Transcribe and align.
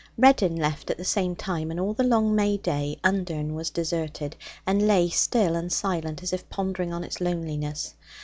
Reddin 0.17 0.55
left 0.55 0.89
at 0.89 0.97
the 0.97 1.05
same 1.05 1.35
time, 1.35 1.69
and 1.69 1.79
all 1.79 1.93
the 1.93 2.01
long 2.03 2.33
May 2.33 2.57
day 2.57 2.97
Undern 3.03 3.53
was 3.53 3.69
deserted, 3.69 4.35
and 4.65 4.87
lay 4.87 5.09
still 5.09 5.55
and 5.55 5.71
silent 5.71 6.23
as 6.23 6.33
if 6.33 6.49
pondering 6.49 6.91
on 6.91 7.03
its 7.03 7.21
loneliness. 7.21 7.93